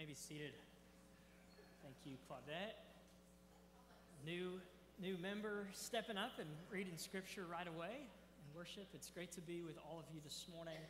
[0.00, 0.56] may be seated.
[1.84, 2.72] Thank you, Claudette.
[4.24, 4.56] New,
[4.96, 8.88] new member stepping up and reading scripture right away in worship.
[8.96, 10.80] It's great to be with all of you this morning.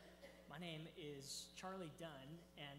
[0.46, 2.78] My name is Charlie Dunn, and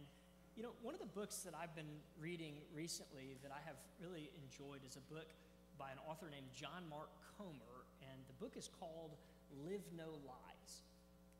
[0.55, 4.31] you know, one of the books that I've been reading recently that I have really
[4.39, 5.27] enjoyed is a book
[5.75, 9.19] by an author named John Mark Comer, and the book is called
[9.67, 10.79] Live No Lies.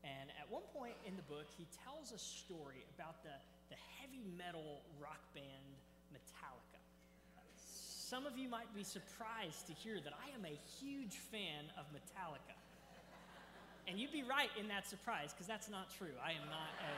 [0.04, 3.32] And at one point in the book, he tells a story about the
[3.72, 5.72] the heavy metal rock band
[6.12, 6.80] Metallica.
[7.56, 11.88] Some of you might be surprised to hear that I am a huge fan of
[11.96, 12.52] Metallica.
[13.88, 16.12] And you'd be right in that surprise, because that's not true.
[16.20, 16.92] I am not a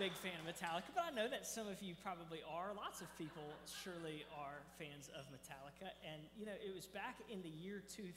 [0.00, 2.72] big fan of Metallica, but I know that some of you probably are.
[2.72, 5.92] Lots of people surely are fans of Metallica.
[6.00, 8.16] And, you know, it was back in the year 2000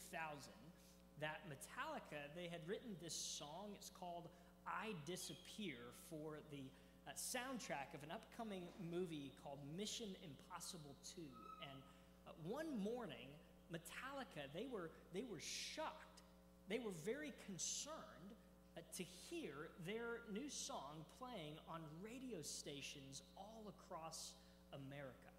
[1.19, 3.75] that Metallica, they had written this song.
[3.75, 4.31] It's called
[4.65, 5.75] I Disappear
[6.09, 6.63] for the
[7.07, 11.21] uh, soundtrack of an upcoming movie called Mission Impossible 2.
[11.21, 11.79] And
[12.27, 13.27] uh, one morning,
[13.71, 16.21] Metallica, they were, they were shocked.
[16.69, 18.31] They were very concerned
[18.77, 24.33] uh, to hear their new song playing on radio stations all across
[24.71, 25.33] America.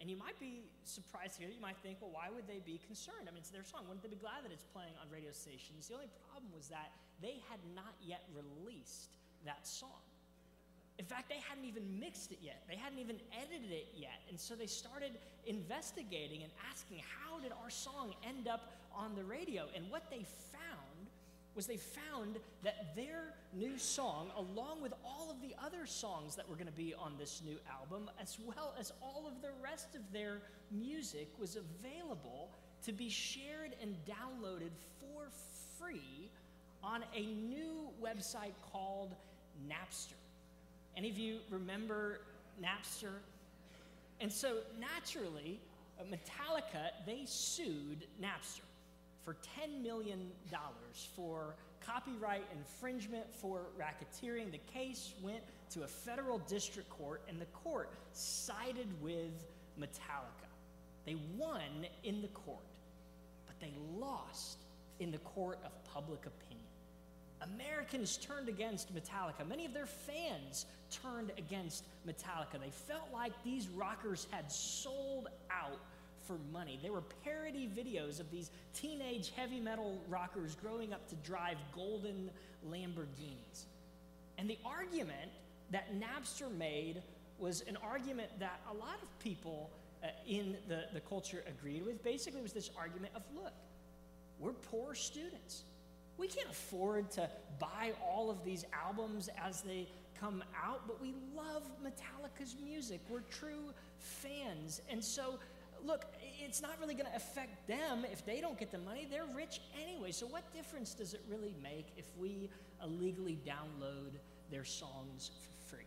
[0.00, 1.48] And you might be surprised here.
[1.52, 3.28] You might think, well, why would they be concerned?
[3.28, 3.84] I mean, it's their song.
[3.84, 5.92] Wouldn't they be glad that it's playing on radio stations?
[5.92, 9.12] The only problem was that they had not yet released
[9.44, 10.09] that song.
[11.00, 12.62] In fact, they hadn't even mixed it yet.
[12.68, 14.20] They hadn't even edited it yet.
[14.28, 15.12] And so they started
[15.46, 19.64] investigating and asking, how did our song end up on the radio?
[19.74, 21.08] And what they found
[21.54, 26.46] was they found that their new song, along with all of the other songs that
[26.46, 29.94] were going to be on this new album, as well as all of the rest
[29.94, 32.50] of their music, was available
[32.84, 35.30] to be shared and downloaded for
[35.78, 36.28] free
[36.84, 39.14] on a new website called
[39.66, 40.19] Napster.
[40.96, 42.20] Any of you remember
[42.62, 43.12] Napster?
[44.20, 45.60] And so naturally,
[45.98, 48.60] uh, Metallica, they sued Napster
[49.24, 50.30] for $10 million
[51.16, 54.50] for copyright infringement for racketeering.
[54.50, 59.46] The case went to a federal district court, and the court sided with
[59.78, 60.48] Metallica.
[61.06, 62.58] They won in the court,
[63.46, 64.58] but they lost
[64.98, 66.66] in the court of public opinion.
[67.42, 69.46] Americans turned against Metallica.
[69.48, 72.60] Many of their fans turned against Metallica.
[72.60, 75.80] They felt like these rockers had sold out
[76.26, 76.78] for money.
[76.82, 82.30] There were parody videos of these teenage heavy metal rockers growing up to drive golden
[82.70, 83.64] Lamborghinis.
[84.38, 85.30] And the argument
[85.70, 87.02] that Napster made
[87.38, 89.70] was an argument that a lot of people
[90.02, 92.02] uh, in the, the culture agreed with.
[92.02, 93.52] Basically, was this argument of look,
[94.38, 95.64] we're poor students.
[96.20, 99.88] We can't afford to buy all of these albums as they
[100.20, 103.00] come out, but we love Metallica's music.
[103.08, 104.82] We're true fans.
[104.90, 105.38] And so,
[105.82, 106.04] look,
[106.44, 109.08] it's not really going to affect them if they don't get the money.
[109.10, 110.10] They're rich anyway.
[110.10, 112.50] So, what difference does it really make if we
[112.84, 114.12] illegally download
[114.50, 115.86] their songs for free?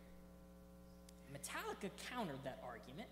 [1.32, 3.10] Metallica countered that argument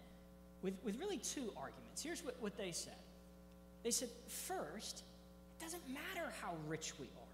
[0.63, 2.01] with, with really two arguments.
[2.01, 2.95] Here's what, what they said
[3.83, 5.03] they said, first,
[5.61, 7.31] doesn't matter how rich we are.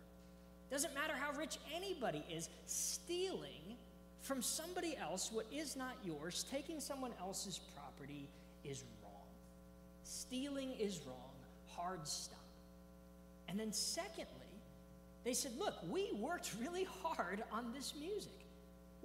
[0.70, 3.78] Doesn't matter how rich anybody is, stealing
[4.22, 8.28] from somebody else what is not yours, taking someone else's property
[8.66, 9.14] is wrong.
[10.04, 11.16] Stealing is wrong.
[11.76, 12.38] Hard stop.
[13.48, 14.26] And then, secondly,
[15.24, 18.47] they said, Look, we worked really hard on this music.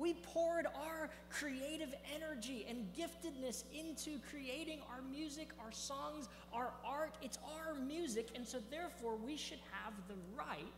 [0.03, 7.15] We poured our creative energy and giftedness into creating our music, our songs, our art.
[7.23, 10.73] It's our music, and so therefore we should have the right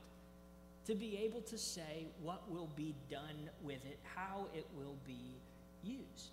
[0.85, 5.39] to be able to say what will be done with it, how it will be
[5.83, 6.33] used.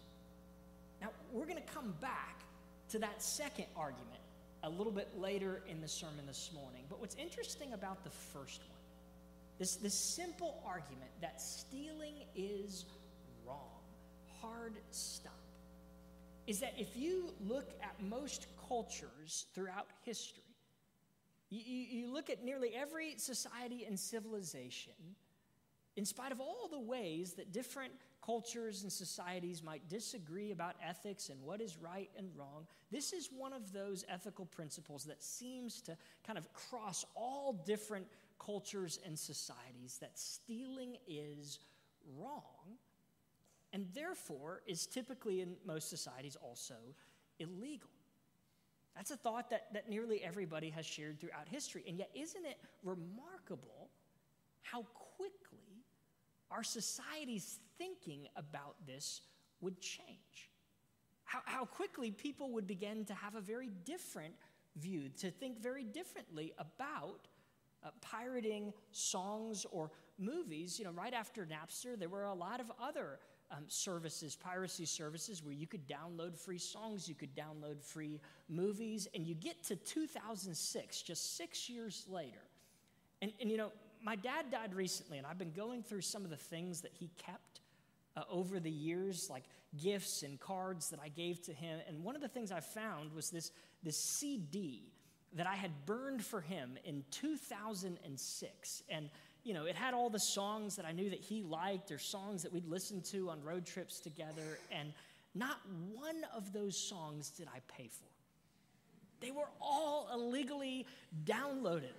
[1.02, 2.42] Now, we're going to come back
[2.90, 4.20] to that second argument
[4.64, 6.84] a little bit later in the sermon this morning.
[6.90, 8.81] But what's interesting about the first one
[9.62, 12.86] this, this simple argument that stealing is
[13.46, 13.84] wrong,
[14.42, 15.38] hard stop,
[16.48, 20.42] is that if you look at most cultures throughout history,
[21.52, 24.94] you, you look at nearly every society and civilization,
[25.96, 27.94] in spite of all the ways that different
[28.26, 33.30] cultures and societies might disagree about ethics and what is right and wrong, this is
[33.36, 38.08] one of those ethical principles that seems to kind of cross all different
[38.44, 41.60] cultures and societies that stealing is
[42.18, 42.78] wrong
[43.74, 46.76] and therefore is typically in most societies also
[47.40, 47.90] illegal.
[48.96, 51.84] That's a thought that, that nearly everybody has shared throughout history.
[51.88, 53.90] And yet, isn't it remarkable
[54.64, 55.86] how quickly
[56.52, 59.22] our society's thinking about this
[59.62, 60.50] would change.
[61.24, 64.34] How, how quickly people would begin to have a very different
[64.76, 67.28] view, to think very differently about
[67.84, 70.78] uh, pirating songs or movies.
[70.80, 73.20] You know, right after Napster, there were a lot of other
[73.52, 78.20] um, services, piracy services, where you could download free songs, you could download free
[78.50, 82.42] movies, and you get to 2006, just six years later.
[83.22, 83.72] And, and you know,
[84.04, 87.10] my dad died recently, and I've been going through some of the things that he
[87.18, 87.62] kept
[88.16, 89.44] uh, over the years, like
[89.82, 91.80] gifts and cards that I gave to him.
[91.88, 93.52] And one of the things I found was this,
[93.84, 94.92] this CD
[95.34, 98.84] that I had burned for him in 2006.
[98.90, 99.10] And,
[99.44, 102.44] you know, it had all the songs that I knew that he liked or songs
[102.44, 104.60] that we'd listened to on road trips together.
[104.72, 104.92] And
[105.34, 105.58] not
[105.94, 108.08] one of those songs did I pay for.
[109.22, 110.86] They were all illegally
[111.26, 111.94] downloaded.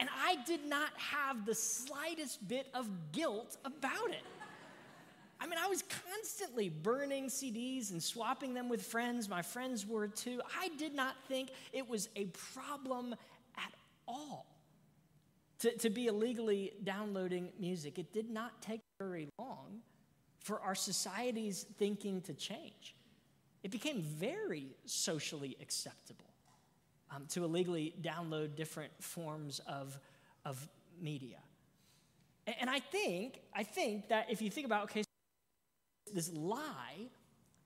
[0.00, 4.22] And I did not have the slightest bit of guilt about it.
[5.74, 9.28] Was constantly burning CDs and swapping them with friends.
[9.28, 10.40] My friends were too.
[10.60, 13.16] I did not think it was a problem
[13.56, 13.72] at
[14.06, 14.46] all
[15.58, 17.98] to, to be illegally downloading music.
[17.98, 19.80] It did not take very long
[20.38, 22.94] for our society's thinking to change.
[23.64, 26.30] It became very socially acceptable
[27.10, 29.98] um, to illegally download different forms of,
[30.44, 30.68] of
[31.02, 31.38] media.
[32.60, 35.02] And I think, I think that if you think about, okay,
[36.14, 37.08] this lie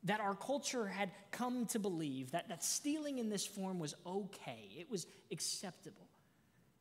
[0.04, 4.68] that our culture had come to believe that, that stealing in this form was okay,
[4.78, 6.06] it was acceptable.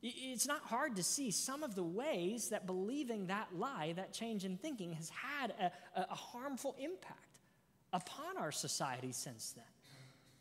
[0.04, 4.46] It's not hard to see some of the ways that believing that lie, that change
[4.46, 7.20] in thinking, has had a, a harmful impact
[7.92, 9.66] upon our society since then.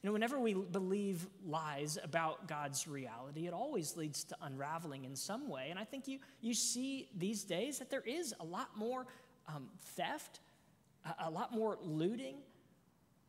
[0.03, 5.17] You know, whenever we believe lies about God's reality, it always leads to unraveling in
[5.17, 5.69] some way.
[5.71, 9.07] And I think you, you see these days that there is a lot more
[9.49, 10.41] um, theft
[11.21, 12.37] a, lot more looting,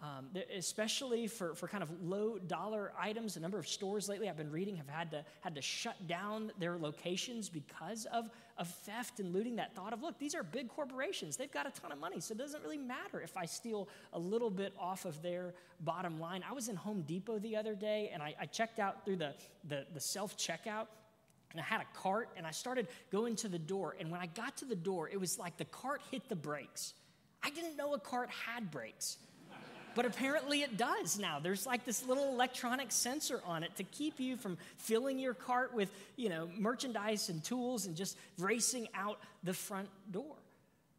[0.01, 3.37] um, especially for, for kind of low dollar items.
[3.37, 6.51] A number of stores lately I've been reading have had to, had to shut down
[6.59, 9.55] their locations because of, of theft and looting.
[9.55, 11.37] That thought of, look, these are big corporations.
[11.37, 14.19] They've got a ton of money, so it doesn't really matter if I steal a
[14.19, 16.43] little bit off of their bottom line.
[16.47, 19.33] I was in Home Depot the other day and I, I checked out through the,
[19.67, 20.87] the, the self checkout
[21.51, 23.95] and I had a cart and I started going to the door.
[23.99, 26.93] And when I got to the door, it was like the cart hit the brakes.
[27.43, 29.17] I didn't know a cart had brakes.
[29.97, 31.39] But apparently it does now.
[31.39, 35.73] There's like this little electronic sensor on it to keep you from filling your cart
[35.73, 40.35] with, you know, merchandise and tools and just racing out the front door.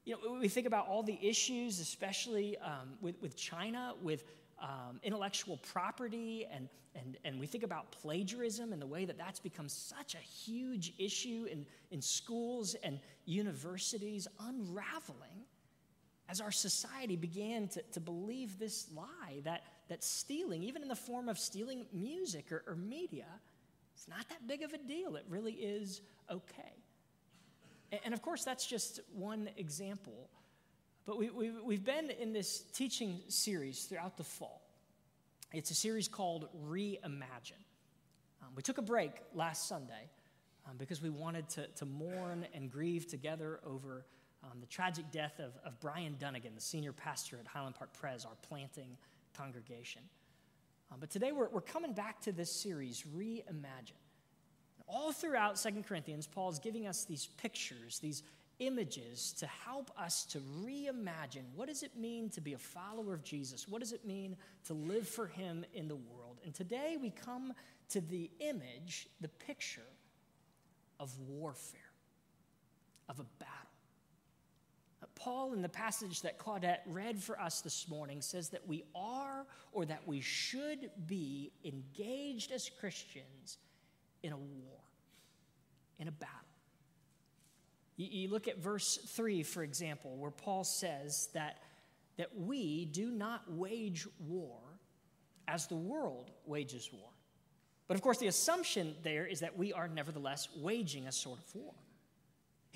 [0.04, 4.24] You know, we think about all the issues, especially um, with, with China, with
[4.60, 9.38] um, intellectual property, and, and, and we think about plagiarism and the way that that's
[9.38, 15.44] become such a huge issue in, in schools and universities, unraveling
[16.28, 20.96] as our society began to, to believe this lie that, that stealing, even in the
[20.96, 23.26] form of stealing music or, or media,
[23.94, 25.16] it's not that big of a deal.
[25.16, 26.74] It really is okay.
[27.92, 30.28] And, and of course, that's just one example.
[31.06, 34.62] But we, we, we've been in this teaching series throughout the fall.
[35.52, 37.64] It's a series called Reimagine.
[38.42, 40.10] Um, we took a break last Sunday
[40.66, 44.04] um, because we wanted to, to mourn and grieve together over
[44.44, 48.24] um, the tragic death of, of Brian Dunnigan, the senior pastor at Highland Park Pres,
[48.24, 48.96] our planting
[49.36, 50.02] congregation.
[50.90, 53.92] Um, but today we're, we're coming back to this series, Reimagine.
[54.86, 58.22] All throughout Second Corinthians, Paul is giving us these pictures, these
[58.58, 63.22] images to help us to reimagine what does it mean to be a follower of
[63.22, 63.68] Jesus?
[63.68, 66.38] What does it mean to live for him in the world?
[66.44, 67.52] And today we come
[67.90, 69.80] to the image, the picture
[70.98, 71.80] of warfare,
[73.08, 73.67] of a battle.
[75.14, 79.46] Paul, in the passage that Claudette read for us this morning, says that we are
[79.72, 83.58] or that we should be engaged as Christians
[84.22, 84.80] in a war,
[85.98, 86.34] in a battle.
[87.96, 91.58] You, look at verse 3, for example, where Paul says that,
[92.16, 94.58] that we do not wage war
[95.48, 97.10] as the world wages war.
[97.88, 101.54] But of course, the assumption there is that we are nevertheless waging a sort of
[101.56, 101.74] war.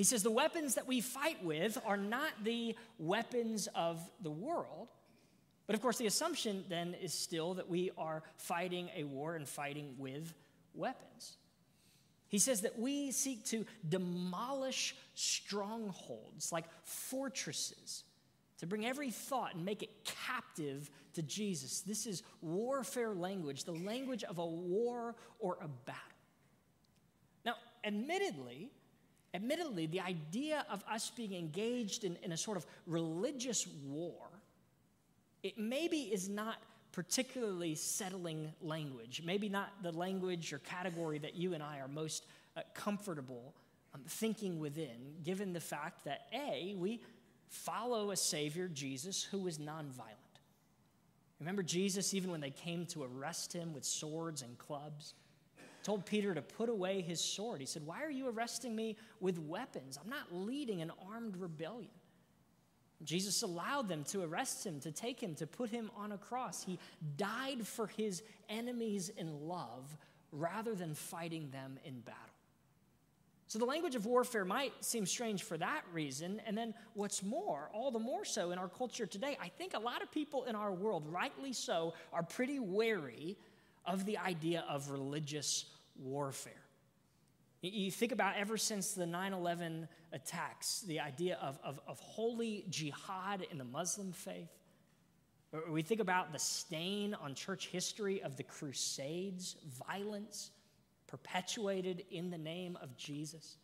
[0.03, 4.89] He says the weapons that we fight with are not the weapons of the world.
[5.69, 9.49] But of course, the assumption then is still that we are fighting a war and
[9.49, 10.35] fighting with
[10.75, 11.37] weapons.
[12.27, 18.03] He says that we seek to demolish strongholds like fortresses,
[18.59, 21.83] to bring every thought and make it captive to Jesus.
[21.83, 26.03] This is warfare language, the language of a war or a battle.
[27.45, 27.55] Now,
[27.85, 28.73] admittedly,
[29.35, 34.15] admittedly, the idea of us being engaged in, in a sort of religious war,
[35.43, 36.57] it maybe is not
[36.93, 42.27] particularly settling language, maybe not the language or category that you and I are most
[42.57, 43.55] uh, comfortable
[43.95, 47.01] um, thinking within, given the fact that A, we
[47.49, 50.17] follow a Savior, Jesus, who was nonviolent.
[51.41, 55.15] Remember Jesus, even when they came to arrest him with swords and clubs,
[55.83, 57.61] told Peter to put away his sword.
[57.61, 59.99] He said, Why are you arresting me with weapons?
[60.03, 61.91] I'm not leading an armed rebellion.
[63.05, 66.63] Jesus allowed them to arrest him, to take him, to put him on a cross.
[66.63, 66.79] He
[67.17, 69.97] died for his enemies in love
[70.31, 72.21] rather than fighting them in battle.
[73.49, 76.41] So the language of warfare might seem strange for that reason.
[76.47, 79.79] And then what's more, all the more so in our culture today, I think a
[79.79, 83.37] lot of people in our world, rightly so, are pretty wary
[83.85, 86.53] of the idea of religious warfare.
[87.63, 92.65] You think about ever since the 9 11 attacks, the idea of, of, of, holy
[92.69, 94.51] jihad in the Muslim faith.
[95.71, 100.51] We think about the stain on church history of the Crusades, violence
[101.07, 103.59] perpetuated in the name of Jesus.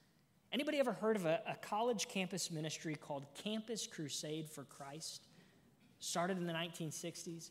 [0.53, 5.27] Anybody ever heard of a, a college campus ministry called Campus Crusade for Christ?
[5.99, 7.51] Started in the 1960s.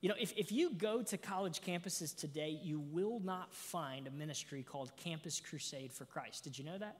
[0.00, 4.10] You know, if, if you go to college campuses today, you will not find a
[4.10, 6.44] ministry called Campus Crusade for Christ.
[6.44, 6.98] Did you know that?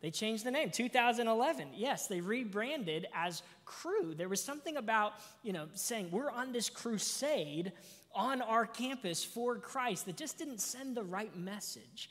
[0.00, 1.70] They changed the name, 2011.
[1.74, 4.14] Yes, they rebranded as Cru.
[4.14, 7.72] There was something about, you know, saying we're on this crusade
[8.14, 12.10] on our campus for Christ that just didn't send the right message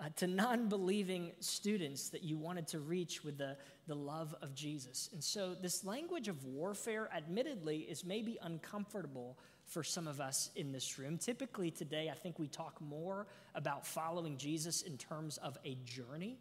[0.00, 3.56] uh, to non believing students that you wanted to reach with the,
[3.86, 5.08] the love of Jesus.
[5.12, 10.72] And so, this language of warfare, admittedly, is maybe uncomfortable for some of us in
[10.72, 11.18] this room.
[11.18, 16.38] Typically, today, I think we talk more about following Jesus in terms of a journey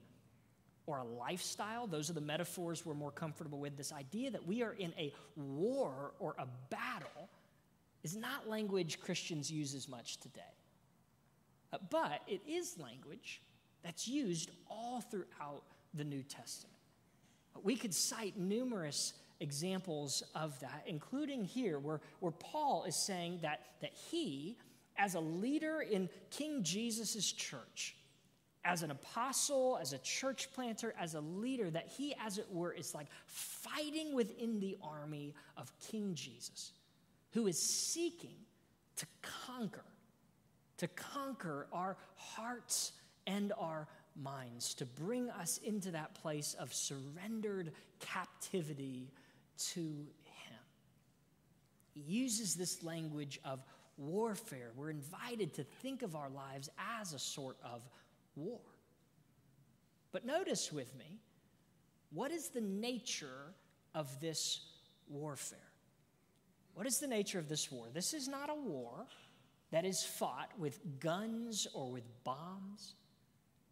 [0.85, 1.87] or a lifestyle.
[1.87, 3.77] Those are the metaphors we're more comfortable with.
[3.77, 7.29] This idea that we are in a war or a battle
[8.03, 10.41] is not language Christians use as much today.
[11.73, 13.41] Uh, but it is language
[13.83, 15.63] that's used all throughout
[15.95, 16.74] the New Testament.
[17.63, 23.61] We could cite numerous examples of that, including here, where, where Paul is saying that,
[23.81, 24.57] that he,
[24.97, 27.95] as a leader in King Jesus' church,
[28.63, 32.73] as an apostle, as a church planter, as a leader, that he, as it were,
[32.73, 36.71] is like fighting within the army of King Jesus
[37.35, 38.37] who is seeking
[38.95, 39.83] to conquer,
[40.77, 42.93] to conquer our hearts
[43.27, 43.89] and our
[44.21, 49.11] minds, to bring us into that place of surrendered captivity
[49.73, 50.59] to Him.
[51.93, 53.63] He uses this language of
[53.97, 54.71] warfare.
[54.75, 56.69] We're invited to think of our lives
[56.99, 57.81] as a sort of
[58.35, 58.59] war.
[60.11, 61.19] But notice with me,
[62.11, 63.53] what is the nature
[63.93, 64.61] of this
[65.09, 65.59] warfare?
[66.73, 67.87] What is the nature of this war?
[67.93, 69.07] This is not a war
[69.71, 72.95] that is fought with guns or with bombs.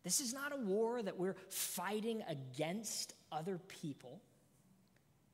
[0.04, 4.22] This is not a war that we're fighting against other people.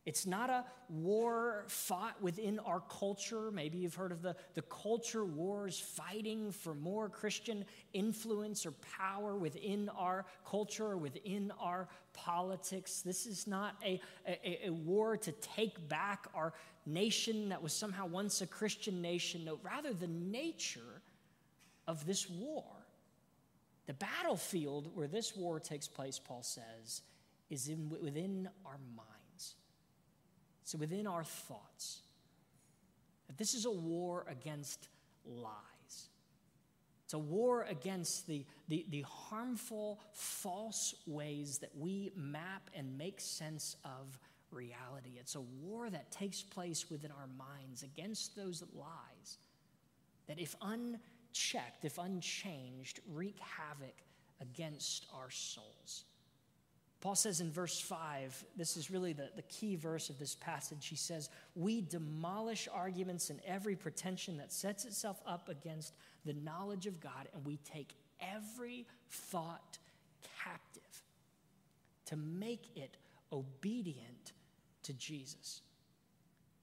[0.05, 3.51] It's not a war fought within our culture.
[3.51, 9.35] Maybe you've heard of the, the culture wars fighting for more Christian influence or power
[9.35, 13.01] within our culture within our politics.
[13.01, 16.53] This is not a, a, a war to take back our
[16.85, 19.45] nation that was somehow once a Christian nation.
[19.45, 21.01] No, rather, the nature
[21.87, 22.63] of this war.
[23.89, 27.01] The battlefield where this war takes place, Paul says,
[27.49, 29.55] is in, within our minds.
[30.63, 32.03] So within our thoughts.
[33.25, 34.89] That this is a war against
[35.25, 36.09] lies.
[37.03, 43.19] It's a war against the, the, the harmful, false ways that we map and make
[43.19, 44.19] sense of
[44.51, 45.13] reality.
[45.19, 49.39] It's a war that takes place within our minds against those lies
[50.27, 50.99] that, if unchecked,
[51.83, 53.95] if unchanged, wreak havoc
[54.41, 56.05] against our souls.
[57.01, 60.87] Paul says in verse 5, this is really the, the key verse of this passage.
[60.87, 65.93] He says, We demolish arguments and every pretension that sets itself up against
[66.25, 69.77] the knowledge of God, and we take every thought
[70.43, 71.03] captive
[72.07, 72.97] to make it
[73.31, 74.33] obedient
[74.83, 75.61] to Jesus.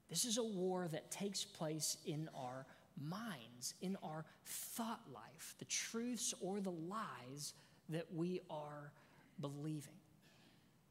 [0.09, 2.65] This is a war that takes place in our
[3.01, 7.53] minds, in our thought life, the truths or the lies
[7.89, 8.91] that we are
[9.39, 9.93] believing.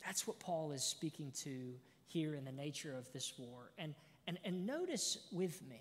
[0.04, 1.74] That's what Paul is speaking to
[2.06, 3.72] here in the nature of this war.
[3.78, 3.94] And,
[4.26, 5.80] and, and notice with me,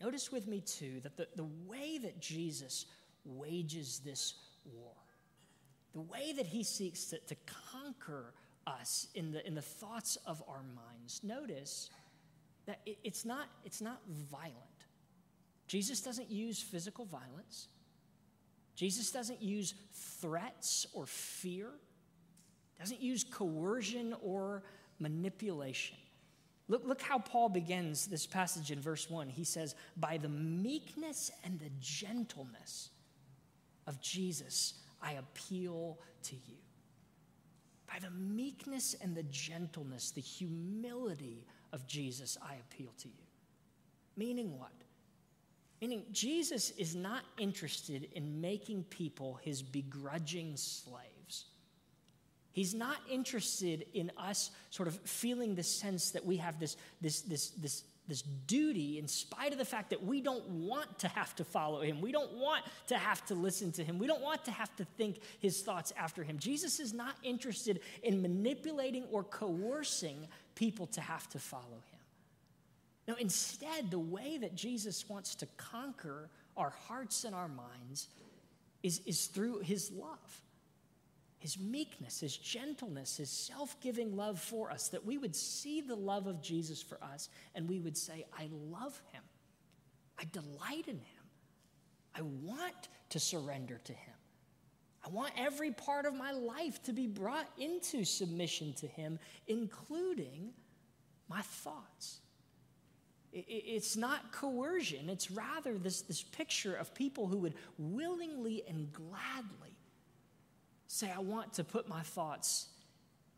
[0.00, 2.86] notice with me too, that the, the way that Jesus
[3.24, 4.92] wages this war,
[5.92, 7.36] the way that he seeks to, to
[7.72, 8.32] conquer
[8.66, 11.90] us in the, in the thoughts of our minds, notice
[12.66, 14.54] that it, it's, not, it's not violent.
[15.66, 17.68] Jesus doesn't use physical violence.
[18.74, 19.74] Jesus doesn't use
[20.20, 21.70] threats or fear,
[22.78, 24.62] doesn't use coercion or
[24.98, 25.96] manipulation.
[26.68, 29.28] Look, look how Paul begins this passage in verse 1.
[29.28, 32.90] He says, By the meekness and the gentleness
[33.86, 36.56] of Jesus, I appeal to you.
[37.86, 43.14] By the meekness and the gentleness, the humility of Jesus, I appeal to you.
[44.16, 44.72] Meaning what?
[45.86, 51.44] Meaning, Jesus is not interested in making people his begrudging slaves.
[52.50, 57.20] He's not interested in us sort of feeling the sense that we have this, this,
[57.20, 61.36] this, this, this duty, in spite of the fact that we don't want to have
[61.36, 62.00] to follow him.
[62.00, 64.00] We don't want to have to listen to him.
[64.00, 66.40] We don't want to have to think his thoughts after him.
[66.40, 70.26] Jesus is not interested in manipulating or coercing
[70.56, 71.95] people to have to follow him.
[73.08, 78.08] No, instead, the way that Jesus wants to conquer our hearts and our minds
[78.82, 80.42] is, is through his love
[81.38, 85.94] his meekness, his gentleness, his self giving love for us, that we would see the
[85.94, 89.22] love of Jesus for us and we would say, I love him.
[90.18, 91.24] I delight in him.
[92.14, 94.14] I want to surrender to him.
[95.04, 100.50] I want every part of my life to be brought into submission to him, including
[101.28, 102.22] my thoughts.
[103.38, 109.76] It's not coercion, it's rather this, this picture of people who would willingly and gladly
[110.86, 112.68] say, I want to put my thoughts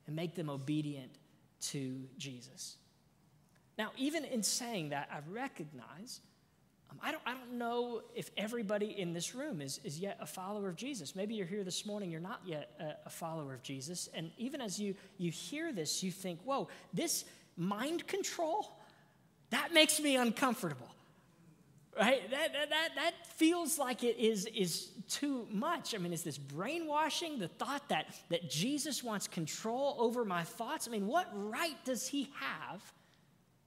[0.07, 1.11] and make them obedient
[1.61, 2.77] to Jesus.
[3.77, 6.21] Now, even in saying that, I recognize
[6.91, 10.27] um, I, don't, I don't know if everybody in this room is, is yet a
[10.27, 11.15] follower of Jesus.
[11.15, 14.09] Maybe you're here this morning, you're not yet a, a follower of Jesus.
[14.15, 17.25] And even as you, you hear this, you think, whoa, this
[17.57, 18.78] mind control,
[19.51, 20.89] that makes me uncomfortable
[21.99, 22.31] right?
[22.31, 25.95] That, that, that, that feels like it is, is too much.
[25.95, 27.39] I mean, is this brainwashing?
[27.39, 30.87] The thought that, that Jesus wants control over my thoughts?
[30.87, 32.83] I mean, what right does he have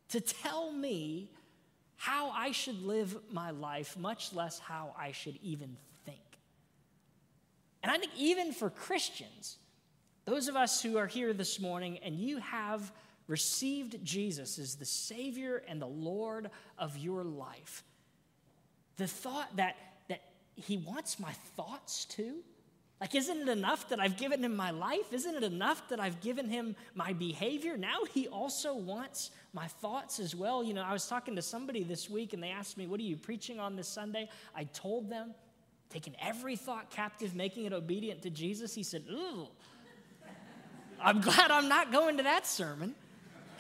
[0.10, 1.30] to tell me
[1.98, 5.76] how I should live my life, much less how I should even
[6.06, 6.20] think?
[7.84, 9.58] And I think even for Christians,
[10.26, 12.92] those of us who are here this morning and you have
[13.28, 17.84] received Jesus as the Savior and the Lord of your life,
[18.98, 19.76] the thought that,
[20.10, 20.22] that
[20.56, 22.44] he wants my thoughts too?
[23.02, 25.12] Like, isn't it enough that I've given him my life?
[25.12, 27.76] Isn't it enough that I've given him my behavior?
[27.76, 30.64] Now he also wants my thoughts as well.
[30.64, 33.04] You know, I was talking to somebody this week and they asked me, What are
[33.04, 34.30] you preaching on this Sunday?
[34.56, 35.34] I told them,
[35.90, 38.76] taking every thought captive, making it obedient to Jesus.
[38.76, 39.48] He said, Ooh,
[41.02, 42.94] I'm glad I'm not going to that sermon.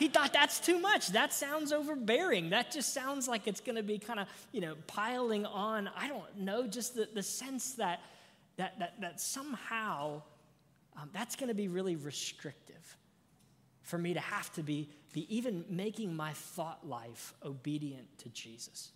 [0.02, 1.10] He thought that's too much.
[1.10, 2.50] That sounds overbearing.
[2.50, 5.92] That just sounds like it's going to be kind of, you know, piling on.
[5.96, 8.02] I don't know, just the, the sense that,
[8.58, 10.24] that, that, that somehow
[11.00, 12.98] um, that's going to be really restrictive
[13.84, 18.94] for me to have to be, be even making my thought life obedient to Jesus.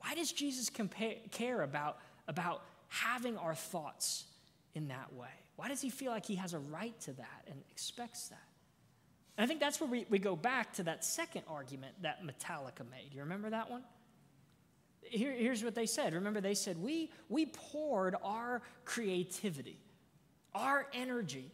[0.00, 1.96] Why does Jesus compare, care about,
[2.28, 4.26] about having our thoughts
[4.74, 5.32] in that way?
[5.56, 8.51] Why does he feel like he has a right to that and expects that?
[9.38, 13.12] I think that's where we, we go back to that second argument that Metallica made.
[13.12, 13.82] You remember that one?
[15.00, 16.14] Here, here's what they said.
[16.14, 19.78] Remember, they said, we, we poured our creativity,
[20.54, 21.50] our energy,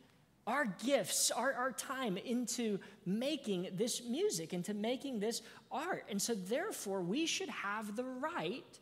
[0.47, 6.05] our gifts, our, our time into making this music, into making this art.
[6.09, 8.79] And so, therefore, we should have the right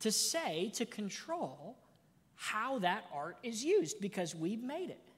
[0.00, 1.76] to say, to control
[2.36, 5.13] how that art is used because we've made it.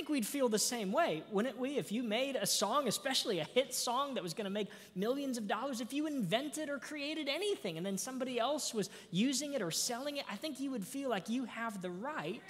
[0.00, 1.76] Think we'd feel the same way, wouldn't we?
[1.76, 5.36] If you made a song, especially a hit song that was going to make millions
[5.36, 9.60] of dollars, if you invented or created anything and then somebody else was using it
[9.60, 12.40] or selling it, I think you would feel like you have the right